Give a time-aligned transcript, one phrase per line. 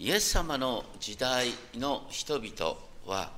[0.00, 3.32] イエス様の時代の人々は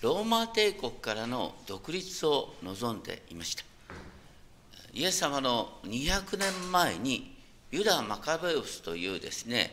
[0.00, 3.64] ローマ帝国からの独立を望んでいました。
[4.92, 7.34] イエス様の200年前に
[7.72, 9.72] ユダ・マカベウスというですね、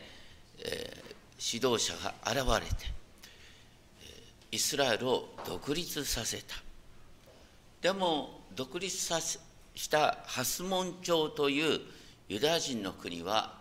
[0.58, 2.86] えー、指導者が現れて
[4.50, 6.56] イスラエルを独立させた。
[7.80, 9.38] でも独立させ
[9.76, 11.80] したハスモン朝という
[12.28, 13.54] ユダヤ人の国は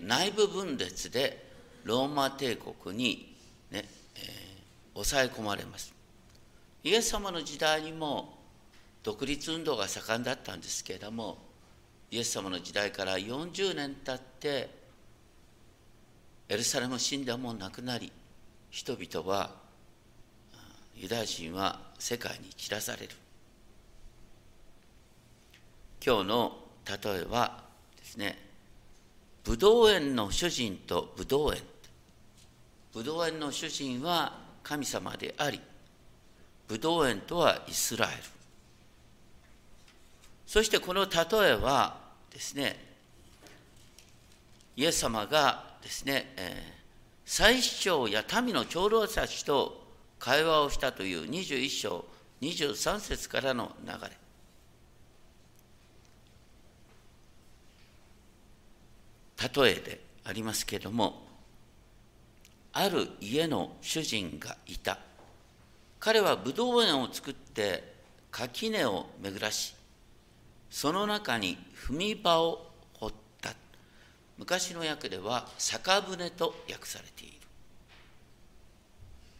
[0.00, 1.51] 内部分裂で
[1.84, 3.34] ローマ帝国に
[3.70, 3.84] ね、
[4.16, 5.94] えー、抑え込まれます。
[6.84, 8.38] イエス様の時代にも
[9.02, 11.38] 独立運動が盛んだったんですけれども
[12.10, 14.68] イエス様の時代から40年経って
[16.48, 18.12] エルサレム神殿もなくなり
[18.70, 19.50] 人々は
[20.96, 23.10] ユダヤ人は世界に散らされる
[26.04, 26.52] 今日の
[26.86, 27.62] 例えは
[27.96, 28.38] ですね
[29.44, 31.60] ブドウ園の主人とブドウ園
[32.92, 35.60] ブドウ園の主人は神様であり
[36.68, 38.22] ブドウ園とはイスラエル。
[40.46, 41.96] そしてこの例えは
[42.30, 42.76] ですね
[44.76, 46.82] イエス様がですね、えー、
[47.24, 49.82] 最主張や民の長老たちと
[50.18, 52.04] 会話をしたという21章
[52.40, 54.22] 23節からの流れ。
[59.64, 61.31] 例えでありますけれども
[62.72, 64.98] ある家の主人がいた。
[66.00, 67.94] 彼はブドウ園を作って
[68.30, 69.74] 垣根を巡らし
[70.68, 73.50] その中に踏み場を掘った。
[74.38, 77.36] 昔の訳では酒舟と訳されている。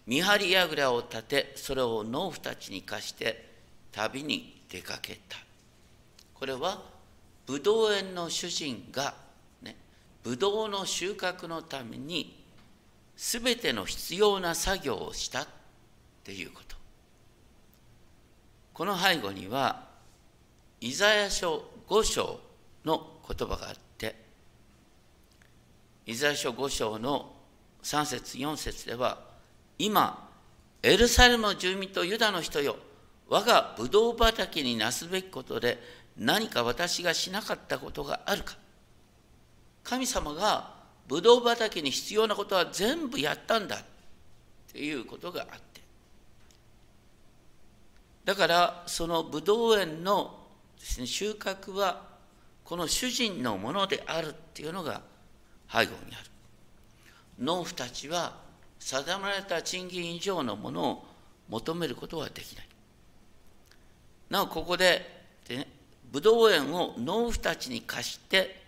[0.07, 3.51] 見張り櫓を立てそれを農夫たちに貸して
[3.93, 5.39] 旅に出かけた。
[6.35, 6.83] これは
[7.47, 9.15] ブドウ園の主人が
[9.63, 9.77] ね
[10.23, 12.42] ブドウの収穫のために
[13.17, 15.47] 全ての必要な作業をしたっ
[16.25, 16.77] ていうこと。
[18.75, 19.89] この背後には
[20.81, 22.41] イザヤ書5章
[22.85, 24.17] の言葉があって
[26.07, 27.33] イザヤ書5章の
[27.83, 29.19] 3節4節では
[29.79, 30.29] 今
[30.83, 32.77] エルサレムの住民とユダの人よ
[33.29, 35.79] 我がブドウ畑になすべきことで
[36.19, 38.57] 何か私がしなかったことがあるか。
[39.85, 40.72] 神様が
[41.09, 43.79] ブドウ畑に必要なことは全部やったんだっ
[44.73, 45.81] ていうことがあって
[48.25, 50.39] だからそのブドウ園の
[50.79, 52.13] です、ね、収穫は
[52.65, 55.03] この主人のものであるっていうのが
[55.71, 56.31] 背後にある。
[57.39, 58.37] 農夫たちは
[58.79, 61.05] 定められた賃金以上のものを
[61.49, 62.69] 求めることはできない。
[64.31, 65.69] なおここでで、ね、
[66.11, 68.62] ブドウ園を農夫たちに貸して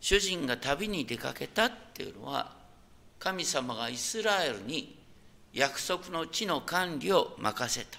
[0.00, 2.52] 主人が旅に出かけたっていうのは
[3.18, 4.98] 神様がイスラエルに
[5.52, 7.98] 約束の地の管理を任せた。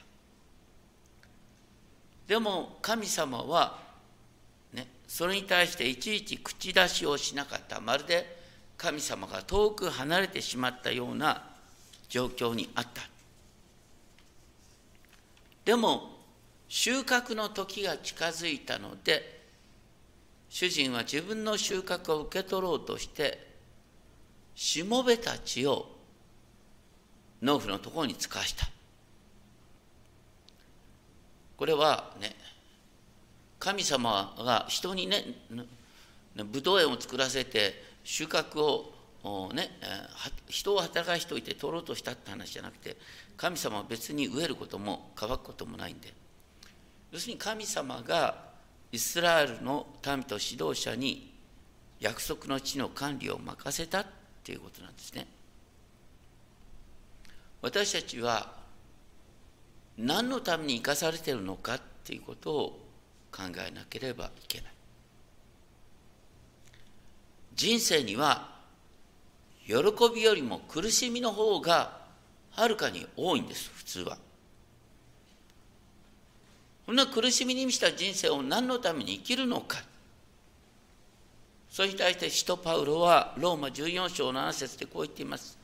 [2.27, 3.77] でも神様は、
[4.73, 7.79] ね、それに対していちいち口出しをしなかった。
[7.81, 8.41] まるで
[8.77, 11.43] 神様が遠く離れてしまったような
[12.09, 13.01] 状況にあった。
[15.65, 16.17] でも
[16.67, 19.40] 収穫の時が近づいたので
[20.51, 23.47] 主人は自分の収穫を受け取ろうとして
[24.53, 25.87] しもべたちを
[27.41, 28.67] 農夫のところに使わした。
[31.55, 32.35] これはね
[33.59, 35.23] 神様が人にね
[36.35, 38.59] ブドウ園を作らせて収穫
[39.23, 39.69] をね
[40.49, 42.97] 人を働かしておいて取ろうとしたって話じゃなくて
[43.37, 46.13] 神様は別に植えることも乾くこともないんで。
[47.13, 48.50] 要するに神様が
[48.91, 51.33] イスラエルの民と指導者に
[51.99, 54.05] 約束の地の管理を任せたっ
[54.43, 55.27] ていうことなんですね。
[57.61, 58.53] 私たちは
[59.97, 62.79] 何のために生かされてるのかっていうことを
[63.31, 64.71] 考えなければいけない。
[67.53, 68.49] 人生には
[69.65, 69.75] 喜
[70.13, 72.01] びよりも苦しみの方が
[72.51, 74.17] はるかに多いんです普通は。
[76.91, 79.77] こんな苦しみに満ちた人生を何のために生きるのか。
[81.69, 85.57] それに対して使徒パウロはローマ14章7節でこう言っています。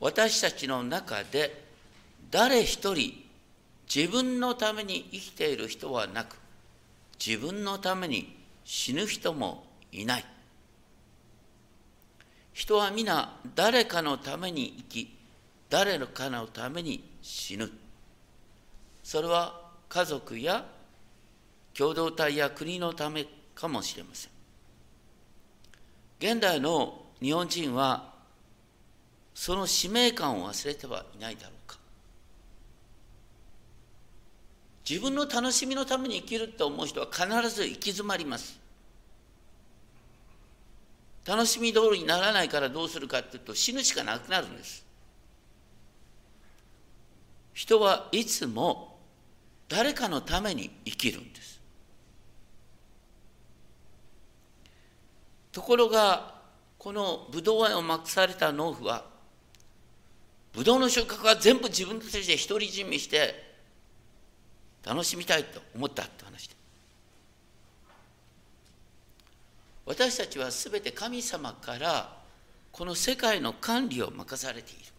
[0.00, 1.64] 私たちの中で
[2.30, 3.14] 誰一人
[3.88, 6.36] 自分のために生きている人はなく
[7.18, 8.36] 自分のために
[8.66, 10.26] 死ぬ人もいない。
[12.52, 15.16] 人は皆誰かのために生き
[15.70, 17.70] 誰かのために死ぬ。
[19.02, 19.63] それは
[19.94, 20.64] 家族や
[21.72, 24.32] 共同体や国のためかもしれません。
[26.18, 28.12] 現代の日本人は
[29.36, 31.78] その使命感を忘れてはいないだろうか。
[34.88, 38.58] 自分の楽しみのために生きると思う人は必ず行き詰まります。
[41.24, 44.84] 楽しみ通りにならないからどうするかっていうと死ぬしかなくなるんです。
[47.52, 48.93] 人はいつも
[49.74, 51.60] 誰かのために生きるんです。
[55.50, 56.34] ところが
[56.78, 59.04] このブドウ園を任された農夫は
[60.52, 63.52] ブドウの収穫は全部自分たちで独り占めして
[64.84, 66.54] 楽しみたいと思ったって話で
[69.86, 72.16] 私たちは全て神様から
[72.70, 74.93] この世界の管理を任されている。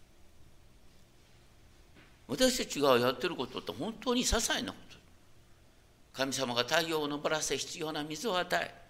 [2.28, 4.96] 私たちがやってることって本当に些細なこと
[6.12, 8.86] 神様が太陽を昇らせ必要な水を与え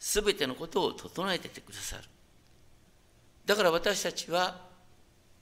[0.00, 2.02] すべてのことを整えててくださる。
[3.44, 4.58] だから私たちは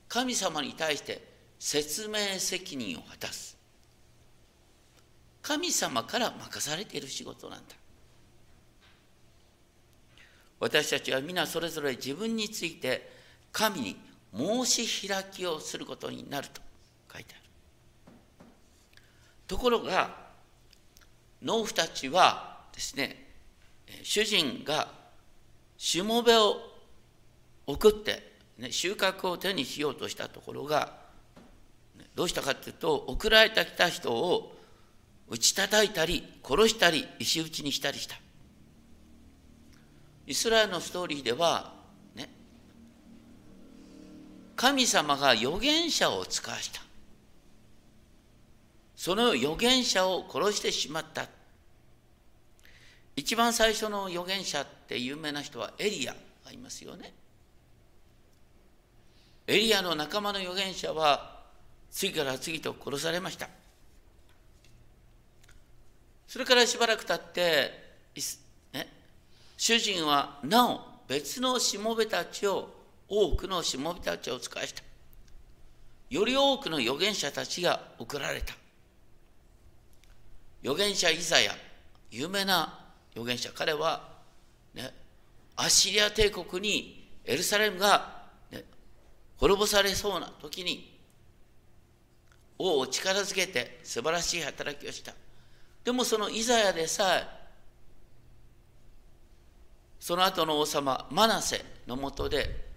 [0.09, 1.23] 神様に対して
[1.61, 3.57] 説明責任を果たす。
[5.43, 7.75] 神様から任されている仕事なんだ。
[10.59, 13.13] 私たちは皆それぞれ自分について
[13.53, 13.97] 神に
[14.37, 16.61] 申し開きをすることになると
[17.13, 17.43] 書いてある。
[19.47, 20.15] ところが
[21.43, 23.29] 農夫たちはですね
[24.03, 24.89] 主人が
[25.77, 26.57] しもべを
[27.67, 30.93] 送って、ね、収穫を手にしようとしたところが、
[32.15, 34.57] どうしたかというと送られてきた人を
[35.29, 38.17] 打ち叩いたり殺したり石打ちにしたりした
[40.27, 41.73] イスラエルのストーリーでは
[44.59, 46.83] 神様が預言者を使わした
[48.97, 51.29] その預言者を殺してしまった
[53.15, 56.15] 一番最初の預言者って有名な人はエリア
[56.45, 57.13] がいますよね。
[59.49, 61.41] エリアの仲間の預言者は
[61.91, 63.49] 次から次と殺されました。
[66.29, 67.73] それからしばらく経って、
[68.73, 68.89] ね、
[69.57, 72.78] 主人はなお別のしもべたちを
[73.09, 74.83] 多くのしもべたちを使わした。
[76.11, 78.55] より多くの預言者たちが送られた。
[80.63, 81.53] 預言者イザヤ、
[82.11, 82.81] 有名な
[83.13, 84.09] 預言者彼は、
[84.75, 84.93] ね、
[85.57, 88.65] アッシリア帝国にエルサレムが、ね、
[89.37, 90.99] 滅ぼされそうな時に
[92.59, 95.15] 王を力づけて素晴らしい働きをした
[95.85, 97.27] でもそのイザヤでさえ
[100.01, 102.68] その後の王様マナセのもとで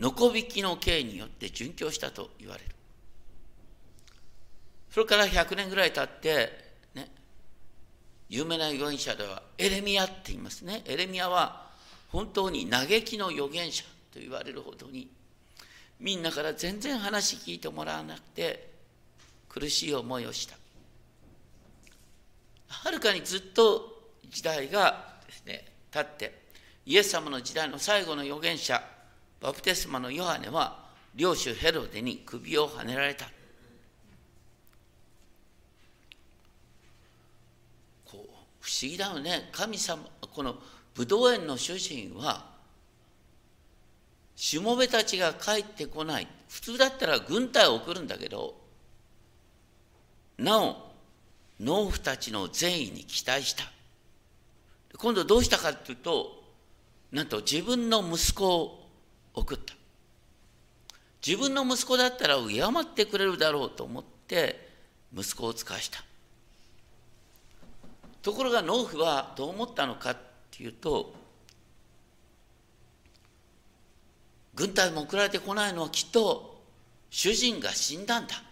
[0.00, 2.70] ノコ引きの刑によって殉教したと言われる
[4.90, 6.48] それから100年ぐらい経って
[6.94, 7.08] ね
[8.30, 10.82] 有名な預言者ではエレミアって言いますね。
[10.86, 11.68] エレミアは
[12.08, 15.08] 本当に嘆きの預言者と言われるほどに
[16.00, 18.70] みんなから全然話聞いてもらわなくて
[19.48, 20.56] 苦しい思いをした。
[22.68, 24.00] はるかにずっと
[24.30, 26.40] 時代がですね経って
[26.86, 28.82] イエス様の時代の最後の預言者
[29.40, 33.24] バプテスマのヨハネは領主ヘロデに首をはねられた。
[38.04, 38.16] こう
[38.60, 39.48] 不思議だよね。
[39.52, 40.56] 神様この
[40.94, 42.50] 武道園の主人は
[44.36, 46.28] しもべたちが帰ってこない。
[46.48, 48.54] 普通だったら軍隊を送るんだけど
[50.36, 50.90] なお
[51.60, 53.64] 農夫たちの善意に期待した。
[54.98, 56.42] 今度どうしたかっていうと
[57.12, 58.79] なんと自分の息子を
[59.34, 59.74] 送った。
[61.26, 64.68] 自分の息子だったら敬ってくれるだろうと思って
[65.14, 66.02] 息子を使わした。
[68.22, 70.16] ところが農夫はどう思ったのかっ
[70.50, 71.14] ていうと
[74.54, 76.60] 軍隊も送られてこないのはきっと
[77.08, 78.42] 主人が死んだんだ。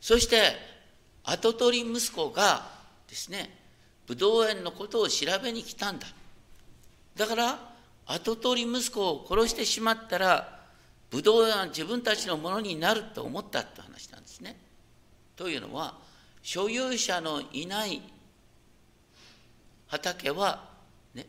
[0.00, 0.52] そして
[1.24, 2.66] 跡取り息子が
[3.08, 3.58] ですね
[4.06, 6.06] 武道園のことを調べに来たんだ。
[7.16, 7.58] だから
[8.08, 10.58] 跡取り息子を殺してしまったら
[11.10, 14.58] 武道園は自分たちのものになると思ったって話なんですね。
[15.36, 15.94] というのは
[16.42, 18.02] 所有者のいない
[19.86, 20.64] 畑は、
[21.14, 21.26] ね、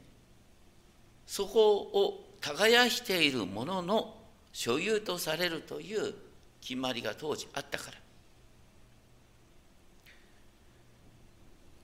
[1.28, 4.16] そこを耕しているものの
[4.52, 6.14] 所有とされるという
[6.62, 7.98] 決まりが当時あったから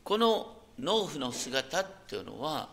[0.06, 2.70] この農夫の姿っていうのは、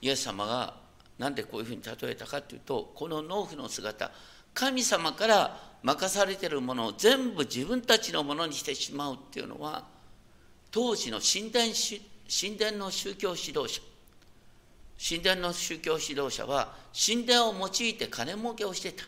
[0.00, 0.74] イエス様が
[1.18, 4.10] 何でこういうふうに例えたかっていうとこの農夫の姿
[4.54, 9.84] 神様から任されてるものを全部自分たちのものにしてしまうっていうのは
[10.70, 11.66] 当時の神殿
[12.28, 13.80] 神殿の宗教指導者
[15.02, 19.04] 神殿の宗教指導者は神殿を用いて金儲けをしてた。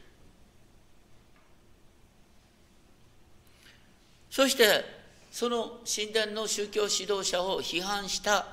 [4.31, 4.65] そして
[5.31, 8.47] その神殿の宗教指導者を批判した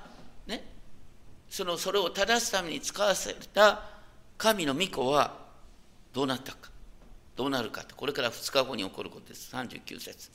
[1.49, 3.83] そのそれを正すために使わせた
[4.37, 5.33] 神の御子は
[6.13, 6.69] どうなったか。
[7.35, 9.55] どうなるかこれから2日後に起こることです。
[9.55, 10.29] 39節。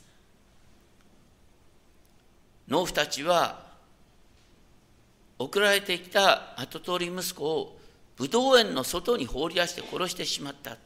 [2.66, 3.62] 農夫たちは
[5.38, 7.78] 送られてきた跡取り息子を
[8.16, 10.76] 武道園の外に放り出して殺してしまった。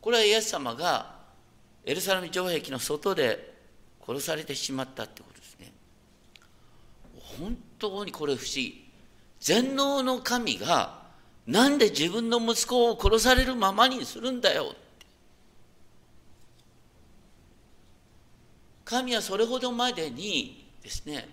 [0.00, 1.16] これはイエス様が
[1.84, 3.54] エルサレム城壁の外で
[4.06, 5.72] 殺されてしまったってことですね。
[7.80, 8.88] 当にこれ不思議。
[9.40, 11.00] 全能の神が
[11.46, 14.74] なんで自分の息子を殺されるままにするんだよ。
[18.84, 21.28] 神はそれほどまでにですね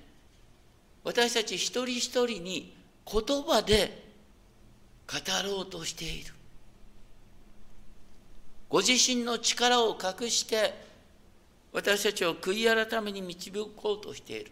[1.04, 2.76] 私たち一人一人に
[3.12, 4.06] 言葉で
[5.08, 6.34] 語ろうとしている。
[8.70, 10.74] ご自身の力を隠して
[11.72, 14.52] 私たちを悔い改めに導こうとしている。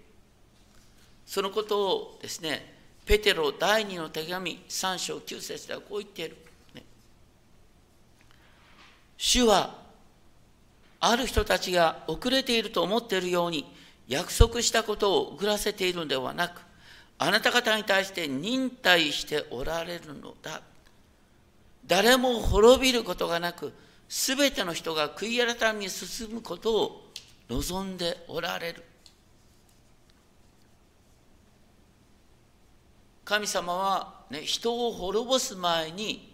[1.25, 2.73] そのことをですね
[3.05, 6.37] ペテロ第二の手紙3章9節ではこう言っている、
[6.73, 6.83] ね、
[9.17, 9.75] 主は
[10.99, 13.65] ある人たちが遅れていると思っているように
[14.07, 16.61] 約束したことを遅らせているのではなく
[17.17, 20.61] あなた方に対して忍耐しておられるのだ。
[21.87, 23.71] 誰も滅びることがなく
[24.09, 27.11] すべての人が悔い改めに進むことを
[27.49, 28.83] 望んでおられる。
[33.25, 36.31] 神様は、ね、人を滅ぼす前に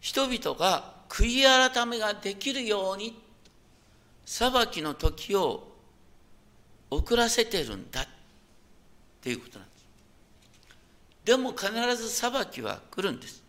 [0.00, 3.20] 人々が悔い改めができるように
[4.24, 5.68] 裁きの時を
[6.90, 8.06] 遅らせてるんだっ
[9.20, 9.86] ていうことなんです。
[11.24, 13.42] でも必ず裁きは来るんです。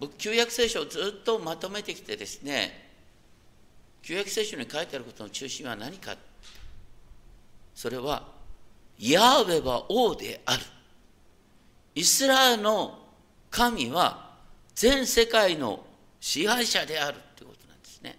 [0.00, 2.90] 僕旧約聖書をずっとまとめてきてですね
[4.02, 6.16] 旧約聖書に書いてあることの中心は何か
[7.74, 8.33] それは
[8.98, 10.62] ヤーベは王である。
[11.94, 12.98] イスラエルの
[13.50, 14.32] 神は
[14.74, 15.84] 全世界の
[16.20, 18.16] 支配者であるということなんですね。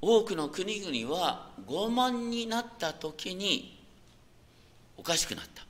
[0.00, 3.78] 多くの国々は傲慢になった時に
[4.96, 5.64] おかしくなった。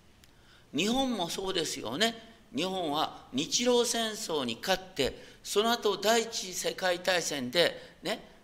[0.74, 2.14] 日本もそうですよね。
[2.54, 8.37] 日本は日露戦争に勝ってその後第一次世界大戦でね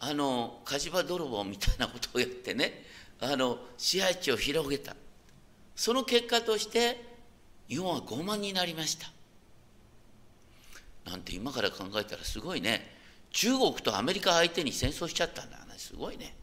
[0.00, 2.84] あの火事場泥棒みたいなことをやってね
[3.20, 4.94] あの支配地を広げた。
[5.74, 7.04] その結果として
[7.68, 9.08] 日本は傲慢になりました。
[11.08, 12.96] なんて今から考えたらすごいね。
[13.30, 16.34] 中国とアメリカ相手に戦争しちゃったんだすごいね。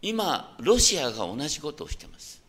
[0.00, 2.42] 今ロシアが同じことをしてます。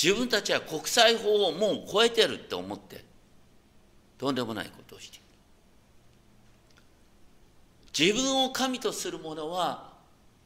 [0.00, 3.04] 自分たちは国際法をもう超えてるって思って
[4.18, 5.24] とんでもないことをしている。
[7.98, 9.92] 自分を神とする者は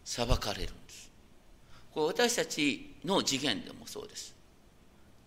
[0.04, 1.10] 裁かれるんです。
[1.92, 4.34] これ私たちの次元でもそうです。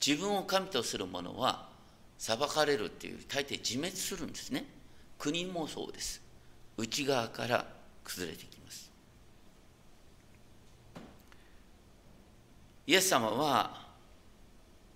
[0.06, 1.70] 自分を神とする者は
[2.18, 4.66] 裁かれるっていう大抵自滅するんですね。
[5.18, 6.22] 国もそうです。
[6.78, 7.66] 内側から
[8.04, 8.92] 崩れてきます。
[12.88, 13.85] イエス様は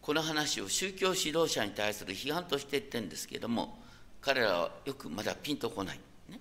[0.01, 3.77] この話を宗教指導者に対する批判として言ってるんですけれども
[4.21, 6.39] 彼らはよくまだピンとこない、ね、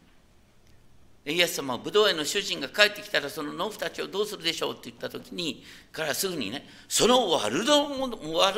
[1.27, 7.65] イエス様は武道園の主人が帰ってきたらその農夫たちをどうするでしょうって言った時に彼はすぐにねその悪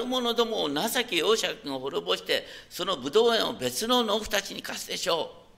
[0.07, 5.50] 者どもを情け容赦を滅ぼしてその武道園を別の農夫たちに貸すでしょう。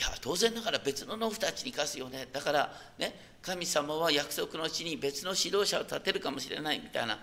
[0.00, 2.26] いや当然ながら別の農夫たちに貸すよね。
[2.32, 7.18] だからね神様は約束の地に別の指導者を立てるかもしれないみたいな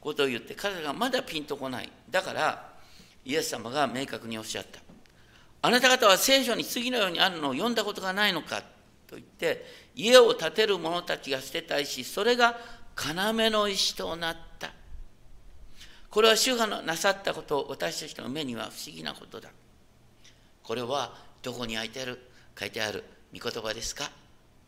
[0.00, 1.90] ことを言って彼らがまだピンとこない。
[2.08, 2.74] だから
[3.24, 4.78] イエス様が明確におっしゃった。
[5.62, 8.62] あなた方は聖書に次のようにあるのを読んだことがないのか？
[9.08, 12.56] と言って家を建てる者たちが捨てた石それが
[12.96, 14.70] 要の石となった。
[16.08, 19.48] これは主がなさったこと私たちの目には不思議なことだ。
[20.62, 22.18] これはどこに書いてある？
[22.58, 24.10] 書いてある御言葉ですか、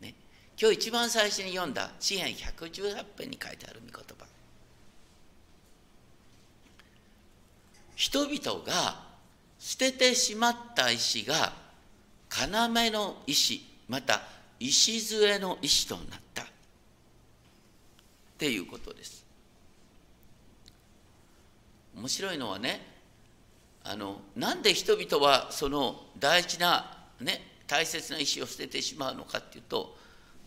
[0.01, 0.13] ね、
[0.59, 4.25] 今日一番最初に読んだ詩篇118編に書いてある御言葉。
[7.95, 9.05] 人々が
[9.57, 11.53] 捨ててしまった石が
[12.29, 14.21] 要の石また
[14.59, 16.43] 礎の石となった。
[16.43, 16.45] っ
[18.37, 19.23] ていうことです。
[21.95, 22.94] 面白いのはね
[23.87, 29.95] あのなんで人々はその大事なね大切な石を捨ててしまうのかっていうと、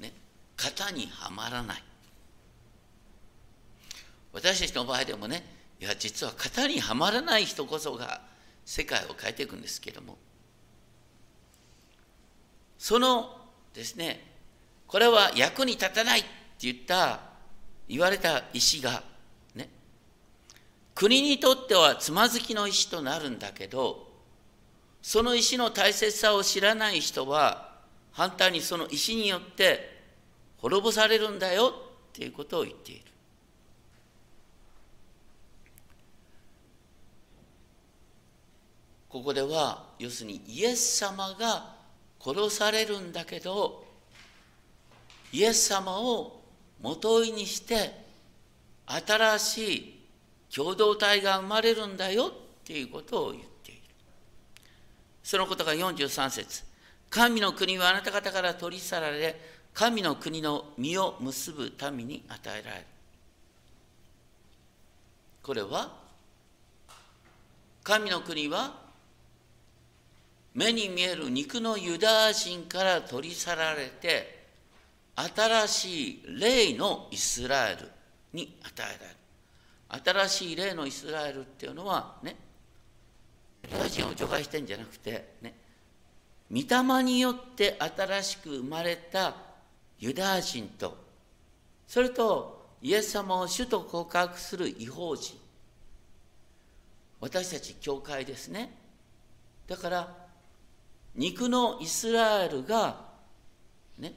[0.00, 0.12] ね、
[0.56, 1.82] 型にはまらない。
[4.32, 5.44] 私たちの場合でもね
[5.80, 8.20] いや実は型にはまらない人こそが
[8.64, 10.18] 世界を変えていくんですけども。
[12.76, 13.36] その
[13.72, 14.24] ですね
[14.86, 16.28] これは役に立たないって
[16.60, 17.20] 言った
[17.88, 19.02] 言われた石が
[20.98, 24.08] 国にとってはつまずきの石となるんだけど
[25.00, 27.70] その石の大切さを知らない人は
[28.10, 29.96] 反対にその石によって
[30.56, 31.72] 滅ぼされるんだよっ
[32.12, 33.02] ていうことを言っている。
[39.08, 41.76] ここでは要するにイエス様が
[42.20, 43.84] 殺されるんだけど
[45.32, 46.40] イエス様を
[46.82, 47.92] もといにして
[48.84, 49.97] 新しい
[50.54, 52.30] 共同体が生まれるんだよっ
[52.64, 53.80] ていうことを言っている。
[55.22, 56.64] そのことが43節。
[57.10, 59.40] 神の国はあなた方から取り去られ
[59.72, 62.86] 神の国の実を結ぶ民に与えられる。
[65.42, 65.92] これは
[67.82, 68.74] 神の国は
[70.54, 74.46] 目に見える肉のユダヤ人から取り去られて
[75.14, 77.90] 新しい霊のイスラエル
[78.32, 79.17] に与えられる。
[79.88, 82.36] 新しい霊のイスラエルっていうのはね
[83.64, 85.54] ユダヤ人を除外してんじゃなくてね
[86.50, 89.34] 御霊によって新しく生まれた
[89.98, 90.96] ユダヤ人と
[91.86, 95.36] それとイエス様を主と告白する違法人
[97.20, 98.72] 私たち教会ですね。
[99.66, 100.14] だから
[101.14, 103.08] 肉のイスラエルが、
[103.98, 104.14] ね、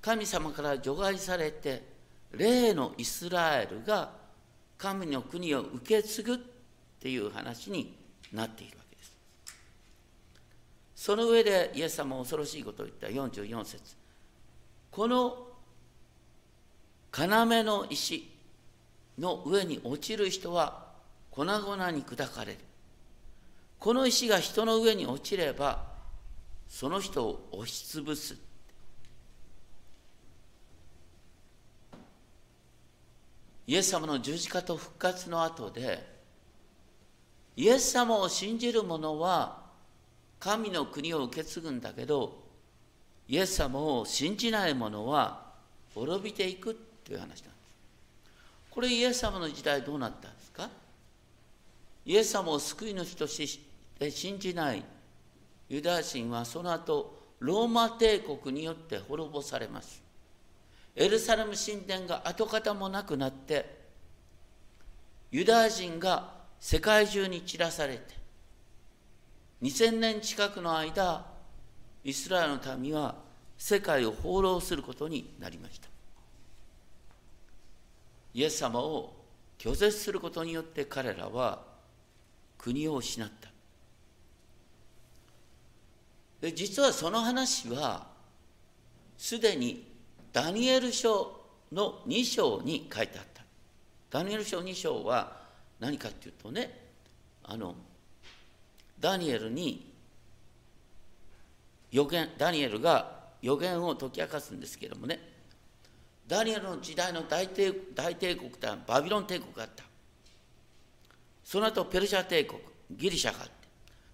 [0.00, 1.82] 神様から除外されて、
[2.32, 4.12] 霊のイスラエルが
[4.78, 6.38] 神の国を受け継ぐっ
[7.00, 7.94] ていう話に
[8.32, 9.12] なっているわけです。
[10.94, 13.96] その上でイエス様は恐ろしいことを言った44節
[14.90, 15.48] この
[17.12, 17.26] 要
[17.64, 18.30] の石
[19.18, 20.86] の上に落ちる人は
[21.30, 22.58] 粉々に砕かれる。
[23.78, 25.84] この石が人の上に落ちれば
[26.68, 28.36] その人を押しつぶす
[33.68, 36.02] イエス様の十字架と復活の後で
[37.54, 39.58] イエス様を信じる者は
[40.40, 42.44] 神の国を受け継ぐんだけど
[43.28, 45.52] イエス様を信じない者は
[45.94, 47.48] 滅びていくという話なんです。
[48.70, 50.70] これイエス様の時代どうなったんですか？
[52.06, 53.60] イエス様を救い主とし
[53.98, 54.82] て信じない
[55.68, 60.07] ユダヤ人はその後ローマ帝国によって滅ぼされます。
[61.00, 63.78] エルサレム神殿が跡形もなくなって
[65.30, 68.02] ユダヤ人が世界中に散らされて
[69.62, 71.24] 2000年近くの間
[72.02, 73.14] イスラエルの民は
[73.56, 75.88] 世界を放浪することになりました。
[78.34, 79.14] イエス様を
[79.58, 81.62] 拒絶することによって彼らは
[82.56, 83.48] 国を失った。
[86.40, 88.06] で実はその話は
[89.16, 89.87] すでに
[90.38, 91.32] ダニエル書
[91.72, 93.42] の2章に書いてあった。
[94.08, 95.32] ダニエル書2章は
[95.80, 96.78] 何かっていうとね
[97.42, 97.74] あの
[99.00, 99.92] ダニエルに
[101.90, 105.18] 予言ダニエルが予言を解き明かすんですけれどもね。
[106.28, 109.82] ダニエルの時代の大帝大帝国ってバビロン帝国があった。
[111.42, 112.60] その後ペルシャ帝国
[112.92, 113.52] ギリシャがあって。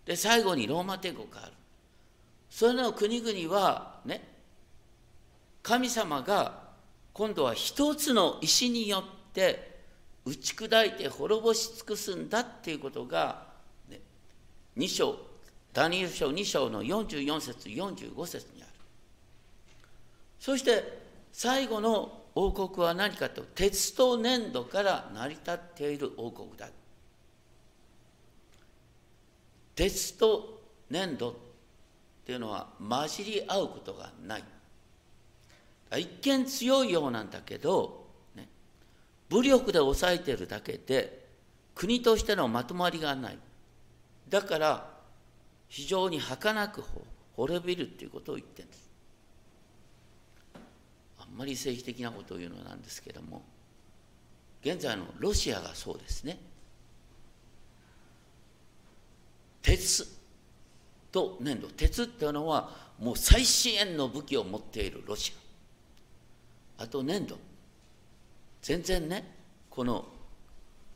[0.07, 1.53] で最後にローマ帝国がある。
[2.49, 4.33] それの国々はね
[5.65, 6.61] 神様が
[7.15, 9.81] 今度は一つの石によって
[10.27, 13.47] 打ち砕いて滅ぼし尽くすんだっていうことが、
[13.89, 13.99] ね、
[14.77, 15.17] 2章
[15.73, 18.73] ダニエル書2章の44節45節にある。
[20.39, 21.01] そして
[21.33, 26.69] 最後の王国は何かと鉄と粘土から成り立っている王国だ。
[29.75, 31.35] 鉄と粘土っ
[32.27, 34.45] ていうのは混じり合うことがない。
[35.99, 38.49] 一見強いようなんだけど、ね、
[39.29, 41.27] 武力で抑えてるだけで
[41.75, 43.39] 国としてのまとまりがない。
[44.29, 44.95] だから
[45.69, 46.85] 非常に儚く
[47.37, 48.91] 滅びるっていうことを言ってるんです。
[51.19, 53.43] あんまり政治的なことを言うのなんですけども
[54.63, 56.39] 現在のロシアがそうですね。
[59.63, 60.07] 鉄
[61.11, 65.44] と粘土鉄っていうのはもう最新鋭の武器を持っているロシア。
[66.79, 67.39] あと粘土
[68.63, 69.35] 全然ね
[69.71, 70.07] この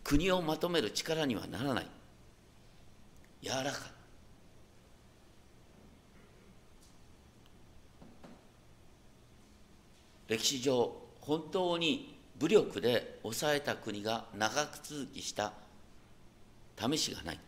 [0.04, 1.86] 国をまとめる力にはならない。
[3.42, 3.70] 柔らか。
[3.70, 3.72] い
[10.28, 15.52] 歴史上本当に武力で抑えた国が長く続きした
[16.78, 17.38] 試しがない。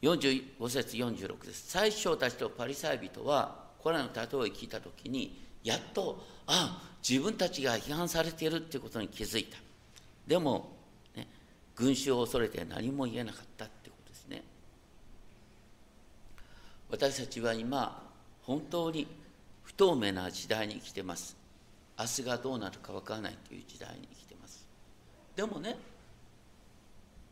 [0.00, 9.58] 45節46です最初たちとパリサイ人はこれらの例えを聞いた時にやっとあ自分たちが批判されているっていうことに気づいた。
[10.26, 10.72] でも、
[11.14, 11.28] ね、
[11.76, 14.42] 群衆を恐れて何も言えなかったってことですね。
[16.90, 18.02] 私たちは今
[18.42, 19.06] 本当に
[19.62, 21.36] 不透明な時代に生きてます。
[21.96, 24.66] 明日がどうなるか分からないという時代に生きてます。
[25.36, 25.76] でもね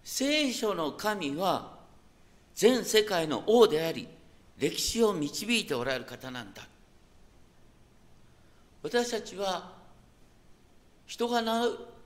[0.04, 1.80] 聖書の神は
[2.54, 4.06] 全世界の王であり
[4.58, 6.62] 歴史を導いておられる方なんだ。
[8.82, 9.72] 私たちは
[11.06, 11.42] 人が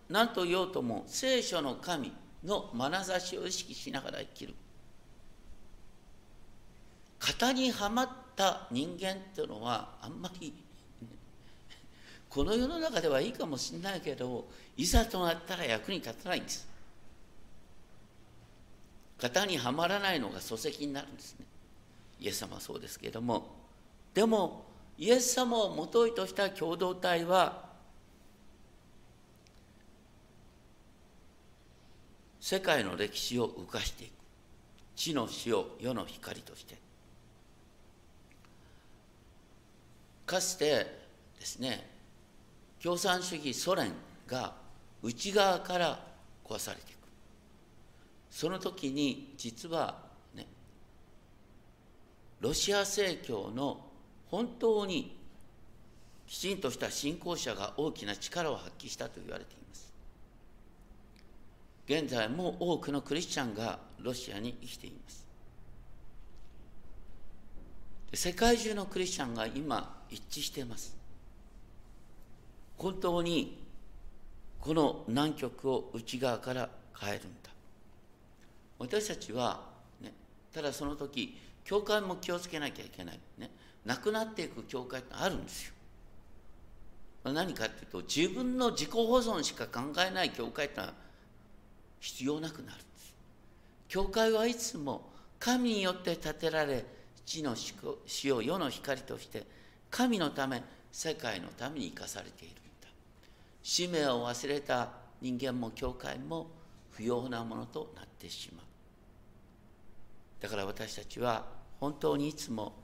[0.08, 2.12] 何と言おうとも聖書の神
[2.44, 4.54] の眼差しを意識しながら生きる。
[7.20, 10.54] 型にはまった人間っていうのはあんまり
[12.28, 16.68] この世の中ではいいかもしれないけどいざとなったら役に立たないんです。
[19.20, 21.44] 型にはまらないのが礎石になるんですね。
[22.20, 23.54] イエス様はそうですけれども
[24.14, 24.66] でも
[24.98, 27.68] イエス様をもといとした共同体は
[32.40, 34.12] 世界の歴史を動かしていく。
[34.96, 36.76] 地の死を世の光として。
[40.26, 40.66] かつて
[41.38, 41.88] ですね
[42.82, 43.92] 共産主義ソ連
[44.26, 44.54] が
[45.02, 46.04] 内側から
[46.44, 46.98] 壊されていく。
[48.30, 50.07] その時に実は
[52.40, 53.80] ロシア正教の
[54.30, 55.16] 本当に
[56.26, 59.92] きちんとした信仰者が大きな力を発揮したと言われています。
[61.86, 65.26] 現在も多くのクリスチャンがロシアに生きています。
[68.12, 70.96] 世界中のクリスチャンが今一致しています。
[72.76, 73.58] 本当に
[74.60, 77.50] この難局を内側から変えるんだ。
[78.78, 79.62] 私たちは、
[80.00, 80.12] ね、
[80.52, 81.36] ただその時
[81.68, 83.50] 教会も気をつけなきゃいけない、ね、
[83.84, 85.74] なくなっていく教会ってあるんですよ。
[87.24, 90.94] 何かっていうと自分の自己保存しか考えない教会ってのは
[92.00, 93.14] 必要なくなるんです。
[93.86, 96.86] 教会はいつも神によって建てられ
[97.26, 99.44] 地の死を世の光として
[99.90, 102.88] 神のため世界のために生かされているんだ。
[103.62, 104.88] 使命を忘れた
[105.20, 106.46] 人間も教会も
[106.92, 108.64] 不要なものとなってしまう。
[110.40, 112.74] だから私たちは本当にいつも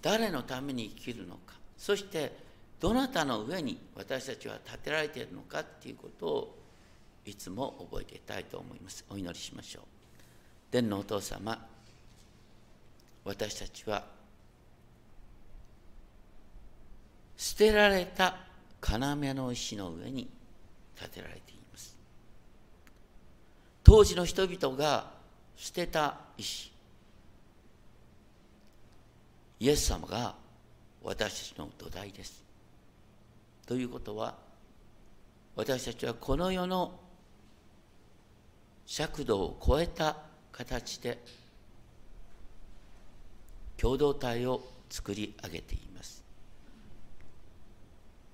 [0.00, 2.32] 誰のために生きるのかそして
[2.80, 6.58] どなたの上に私たちは立てられているのかっていうことを
[7.24, 9.04] いつも覚えていたいと思います。
[9.10, 9.82] お祈りしましょう。
[10.70, 11.66] 天のお父様
[13.24, 14.04] 私たちは
[17.36, 18.36] 捨てられた
[18.80, 20.28] 要の石の上に
[20.98, 21.96] 建てられています。
[23.82, 25.10] 当時の人々が
[25.56, 26.75] 捨てた石
[29.58, 30.34] イエス様が
[31.02, 32.44] 私たちの土台です。
[33.66, 34.34] ということは
[35.54, 36.92] 私たちはこの世の
[38.84, 40.16] 尺度を超えた
[40.52, 41.18] 形で
[43.76, 46.22] 共同体を作り上げています。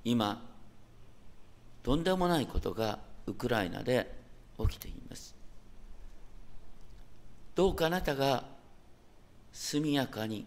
[0.04, 0.42] 今
[1.82, 4.12] とんでもないことがウクライナで
[4.58, 5.34] 起きています。
[7.54, 8.44] どうかあなたが
[9.52, 10.46] 速やかに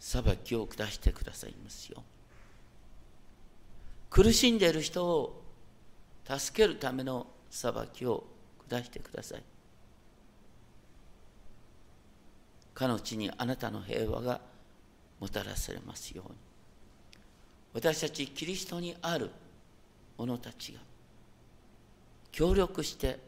[0.00, 2.02] 裁きを下してくださいますよ。
[4.10, 5.42] 苦しんでいる人を
[6.24, 8.24] 助けるための裁きを
[8.68, 9.42] 下してください。
[12.74, 14.40] かの地にあなたの平和が
[15.18, 16.36] もたらされますように。
[17.74, 19.30] 私たちキリストにある
[20.16, 20.80] 者たちが
[22.32, 23.18] 協力して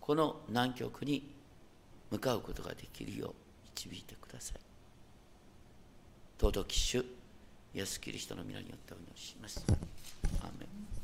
[0.00, 1.34] この難局に
[2.10, 3.32] 向かうことができるよう
[3.74, 4.75] 導いてください。
[6.38, 6.98] 尊き主
[7.74, 9.64] イエス・キリストの皆によってお祈りします。
[10.40, 10.95] アーメン